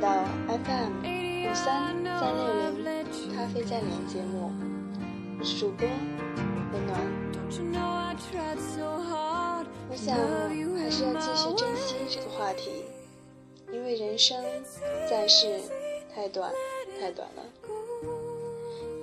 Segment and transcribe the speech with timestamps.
[0.00, 4.52] 到 FM 五三三六零咖啡加连节目，
[5.40, 5.88] 我是主播
[6.72, 7.00] 温暖。
[9.90, 10.14] 我想
[10.78, 12.84] 还是要继续珍惜这个话题，
[13.72, 14.36] 因为人生
[15.10, 15.60] 在世
[16.14, 16.52] 太短
[17.00, 17.42] 太短了。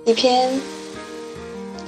[0.06, 0.58] 一篇，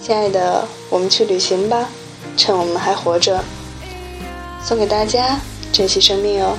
[0.02, 1.88] 亲爱的，我们去旅行吧，
[2.36, 3.42] 趁我们还活着，
[4.62, 5.38] 送给大家，
[5.72, 6.58] 珍惜生命哦。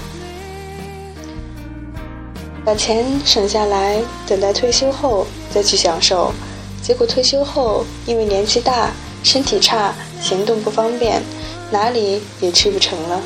[2.65, 6.31] 把钱省下来，等待退休后再去享受。
[6.81, 8.91] 结果退休后，因为年纪大、
[9.23, 11.21] 身体差、行动不方便，
[11.71, 13.21] 哪里也去不成了。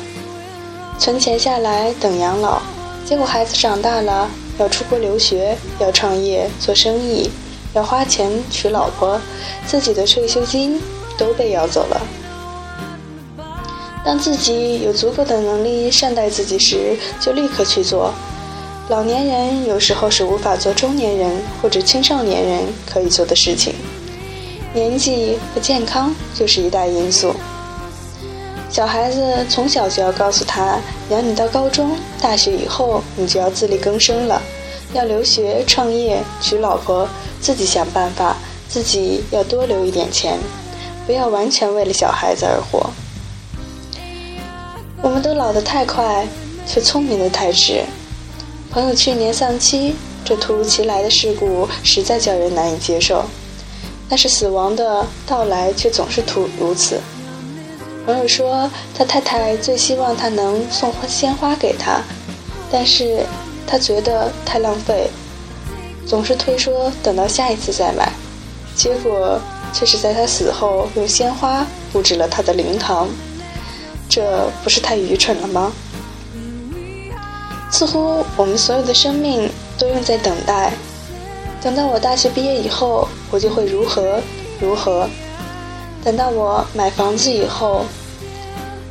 [0.98, 2.62] 存钱下来等养老，
[3.04, 7.30] 结果孩子长大了，要出国留学，要创业做生意，
[7.74, 9.20] 要花钱娶老婆，
[9.66, 10.80] 自己的退休金
[11.18, 12.00] 都被要走了。
[14.04, 18.12] 当自己有足够的能力善待自己时，就立刻去做。
[18.86, 23.72] 老年人有时候是无法做中年人或者青少年人可以做的事情，
[24.74, 27.34] 年纪和健康就是一大因素。
[28.68, 34.42] 小孩子从小就要告诉他，养你到高中、大学以后，你就要自力更生了，
[34.92, 37.08] 要留学、创业、娶老婆，
[37.40, 38.36] 自己想办法，
[38.68, 40.38] 自己要多留一点钱，
[41.06, 42.90] 不要完全为了小孩子而活。
[45.00, 46.28] 我们都老得太快，
[46.66, 47.82] 却聪明的太迟。
[48.74, 49.94] 朋友去年丧妻，
[50.24, 53.24] 这突如其来的事故实在叫人难以接受。
[54.08, 57.00] 但是死亡的到来却总是突如此。
[58.04, 62.00] 朋友说，他太太最希望他能送花鲜花给他，
[62.68, 63.24] 但是
[63.64, 65.08] 他觉得太浪费，
[66.04, 68.12] 总是推说等到下一次再买。
[68.74, 69.38] 结果
[69.72, 73.08] 却是在他死后用鲜花布置了他的灵堂，
[74.08, 75.72] 这不是太愚蠢了吗？
[77.74, 80.72] 似乎我们所有的生命都用在等待，
[81.60, 84.20] 等到我大学毕业以后，我就会如何
[84.60, 85.08] 如何；
[86.04, 87.84] 等到我买房子以后，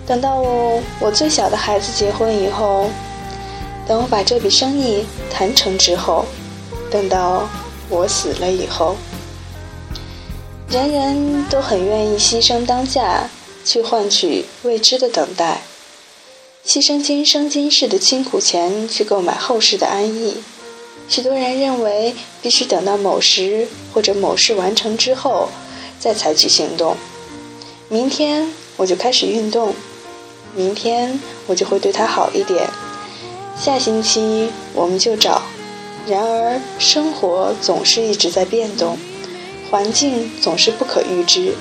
[0.05, 2.89] 等到我我最小的孩子结婚以后，
[3.87, 6.25] 等我把这笔生意谈成之后，
[6.91, 7.47] 等到
[7.87, 8.97] 我死了以后，
[10.67, 13.29] 人人都很愿意牺牲当下，
[13.63, 15.61] 去换取未知的等待。
[16.65, 20.37] 牺牲今生今世的辛苦钱去购买后世的安逸，
[21.09, 25.49] 许多人认为必须等到某时或者某事完成之后
[25.99, 26.95] 再采取行动。
[27.89, 29.73] 明天我就开始运动，
[30.55, 32.65] 明天我就会对他好一点，
[33.59, 35.41] 下星期我们就找。
[36.07, 38.97] 然而生活总是一直在变动，
[39.69, 41.55] 环境总是不可预知。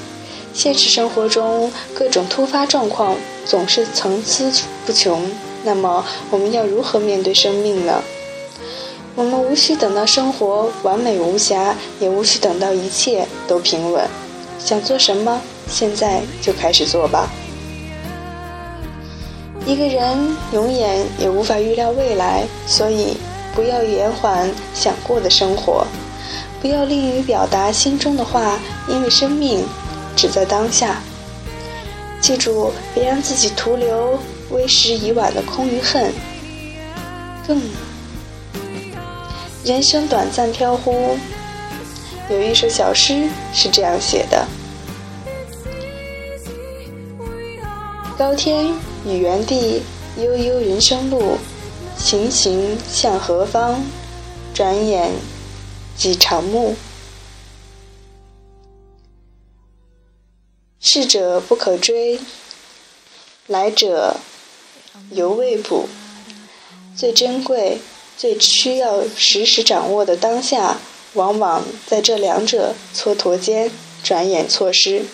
[0.55, 3.17] 现实生活中各种突发状况
[3.53, 4.51] 总是层出
[4.87, 5.31] 不穷，
[5.63, 8.03] 那么我们要如何面对生命呢？
[9.15, 14.09] 我们无需等到生活完美无瑕，也无需等到一切都平稳。
[14.59, 17.29] 想做什么，现在就开始做吧。
[19.67, 23.19] 一个人永远也无法预料未来，所以
[23.55, 25.87] 不要延缓想过的生活，
[26.63, 28.59] 不要吝于表达心中的话，
[28.89, 29.63] 因为生命。
[30.17, 31.03] 只在当下，
[32.23, 34.17] 记住，别让自己徒留
[34.51, 36.13] 为时已晚的空与恨。
[37.45, 37.61] 更，
[39.65, 41.19] 人生短暂飘忽，
[42.31, 44.47] 有一首小诗是这样写的：
[48.17, 48.73] 高天
[49.05, 49.83] 与原地，
[50.17, 51.37] 悠悠人生路，
[51.99, 53.83] 行行向何方？
[54.55, 55.11] 转眼
[55.97, 56.77] 几长暮。
[60.95, 62.21] 逝者不可追，
[63.47, 64.17] 来者
[65.13, 65.89] 犹未卜。
[66.95, 67.81] 最珍贵、
[68.19, 70.77] 最需要时时掌握的当下，
[71.15, 73.71] 往往在这两者蹉跎间，
[74.03, 75.07] 转眼错失。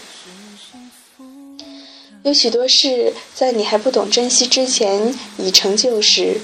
[2.25, 6.41] 有许多事在你还不懂珍惜之前已成旧时，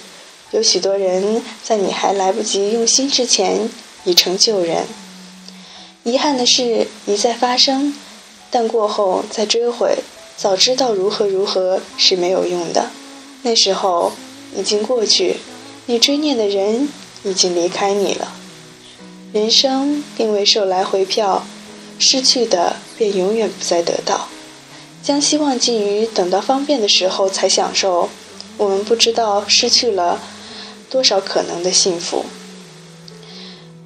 [0.53, 3.69] 有许多人在你还来不及用心之前
[4.05, 4.87] 已成旧人。
[6.05, 7.97] 遗憾的事一再发生。
[8.55, 9.99] 但过后再追悔，
[10.37, 12.89] 早知道如何如何是没有用的。
[13.43, 14.12] 那时候
[14.56, 15.39] 已经过去，
[15.87, 16.89] 你追念的人
[17.25, 18.33] 已经离开你了。
[19.33, 21.45] 人生并未售来回票，
[21.99, 24.29] 失去的便永远不再得到。
[25.03, 28.09] 将希望寄予等到方便的时候才享受，
[28.57, 30.21] 我们不知道失去了
[30.89, 32.25] 多少可能的幸福。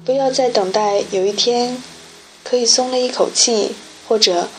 [0.05, 1.81] 不要再等待有一天
[2.43, 3.71] 可以松了一口气，
[4.09, 4.49] 或者。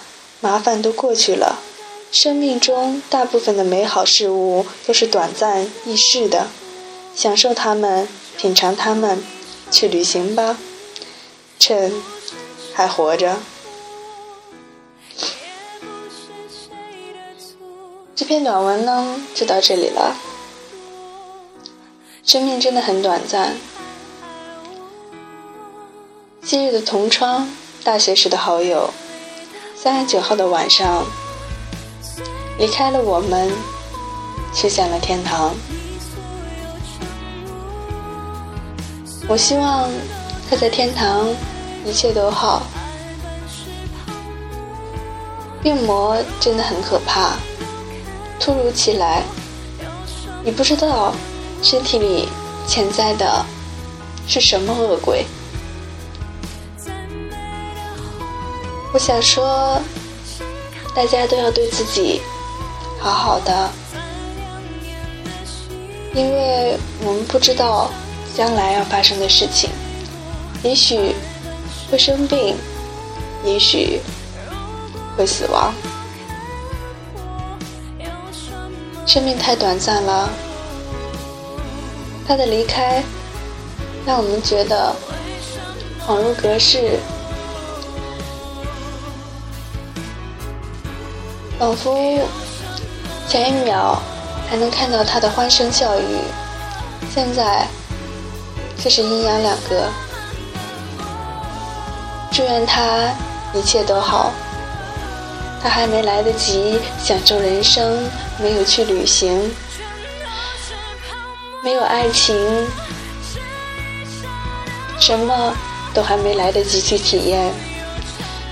[0.42, 1.58] 麻烦都过去了，
[2.10, 6.48] 生命中大部分的美好事物都是短暂易逝的，
[7.14, 8.08] 享受它们
[8.38, 9.22] 品尝它们，
[9.70, 10.56] 去旅行吧，
[11.58, 11.92] 趁
[12.72, 13.36] 还活着。
[18.16, 20.16] 这篇短文呢，就到这里了。
[22.24, 23.58] 生命真的很短暂。
[26.42, 27.54] 昔日的同窗，
[27.84, 28.88] 大学时的好友，
[29.82, 31.06] 三月九号的晚上，
[32.58, 33.50] 离开了我们，
[34.52, 35.54] 去向了天堂。
[39.26, 39.88] 我希望
[40.50, 41.26] 他在天堂
[41.86, 42.60] 一切都好。
[45.62, 47.36] 病魔真的很可怕，
[48.38, 49.22] 突如其来，
[50.44, 51.14] 你不知道
[51.62, 52.28] 身体里
[52.66, 53.46] 潜在的
[54.26, 55.24] 是什么恶鬼。
[58.92, 59.80] 我想说，
[60.96, 62.20] 大家都要对自己
[62.98, 63.70] 好好的，
[66.12, 67.88] 因为我们不知道
[68.36, 69.70] 将来要发生的事情，
[70.64, 71.14] 也许
[71.88, 72.56] 会生病，
[73.44, 74.00] 也许
[75.16, 75.72] 会死亡。
[79.06, 80.28] 生命太短暂了，
[82.26, 83.04] 他的离开
[84.04, 84.92] 让我们觉得
[86.04, 86.98] 恍如隔世。
[91.60, 91.94] 仿佛
[93.28, 94.00] 前一秒
[94.48, 96.16] 还能看到他的欢声笑语，
[97.14, 97.66] 现在
[98.78, 99.84] 却是阴阳两隔。
[102.32, 103.10] 祝愿他
[103.52, 104.32] 一切都好。
[105.62, 108.08] 他还没来得及享受人生，
[108.38, 109.54] 没有去旅行，
[111.62, 112.34] 没有爱情，
[114.98, 115.54] 什么
[115.92, 117.52] 都还没来得及去体验，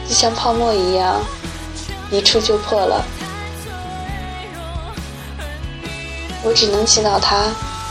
[0.06, 1.18] 就像泡沫一样。
[2.10, 3.04] 一触就破了，
[6.42, 7.44] 我只能祈祷他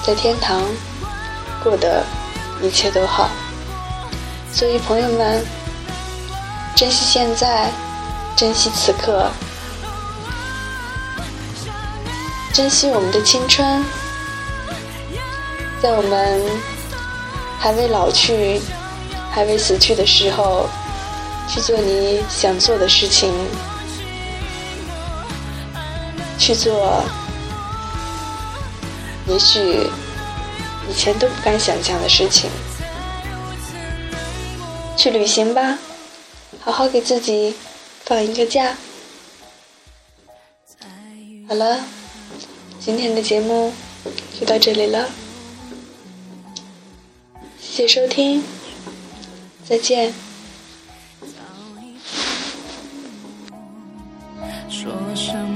[0.03, 0.61] 在天堂
[1.63, 2.03] 过得
[2.61, 3.29] 一切都好。
[4.51, 5.45] 所以，朋友们，
[6.75, 7.69] 珍惜现在，
[8.35, 9.29] 珍惜此刻，
[12.53, 13.83] 珍惜我们的青春，
[15.79, 16.41] 在我们
[17.59, 18.59] 还未老去、
[19.31, 20.67] 还未死去的时候，
[21.47, 23.31] 去做你想做的事情。
[26.47, 27.03] 去做
[29.27, 29.59] 也许
[30.89, 32.49] 以前都不敢想象的事情。
[34.95, 35.77] 去旅行吧
[36.61, 37.53] 好好给自己
[38.05, 38.77] 放一个假。
[41.49, 41.83] 好了
[42.79, 43.73] 今天的节目
[44.39, 45.09] 就到这里了
[47.59, 48.41] 谢谢收听
[49.67, 50.13] 再见。
[54.69, 55.46] 说声